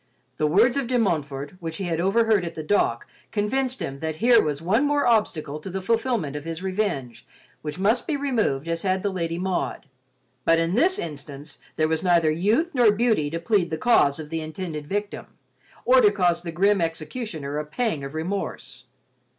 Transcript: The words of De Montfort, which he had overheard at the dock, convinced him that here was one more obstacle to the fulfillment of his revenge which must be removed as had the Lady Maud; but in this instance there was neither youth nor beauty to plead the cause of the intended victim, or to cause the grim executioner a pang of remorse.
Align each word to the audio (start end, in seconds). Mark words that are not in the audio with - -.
The 0.37 0.47
words 0.47 0.77
of 0.77 0.87
De 0.87 0.97
Montfort, 0.97 1.53
which 1.59 1.77
he 1.77 1.83
had 1.83 2.01
overheard 2.01 2.43
at 2.43 2.55
the 2.55 2.63
dock, 2.63 3.05
convinced 3.31 3.83
him 3.83 3.99
that 3.99 4.15
here 4.15 4.41
was 4.41 4.59
one 4.59 4.83
more 4.83 5.05
obstacle 5.05 5.59
to 5.59 5.69
the 5.69 5.79
fulfillment 5.79 6.35
of 6.35 6.43
his 6.43 6.63
revenge 6.63 7.23
which 7.61 7.77
must 7.77 8.07
be 8.07 8.17
removed 8.17 8.67
as 8.67 8.81
had 8.81 9.03
the 9.03 9.11
Lady 9.11 9.37
Maud; 9.37 9.85
but 10.43 10.57
in 10.57 10.73
this 10.73 10.97
instance 10.97 11.59
there 11.75 11.87
was 11.87 12.03
neither 12.03 12.31
youth 12.31 12.73
nor 12.73 12.91
beauty 12.91 13.29
to 13.29 13.39
plead 13.39 13.69
the 13.69 13.77
cause 13.77 14.17
of 14.19 14.31
the 14.31 14.41
intended 14.41 14.87
victim, 14.87 15.27
or 15.85 16.01
to 16.01 16.11
cause 16.11 16.41
the 16.41 16.51
grim 16.51 16.81
executioner 16.81 17.59
a 17.59 17.63
pang 17.63 18.03
of 18.03 18.15
remorse. 18.15 18.85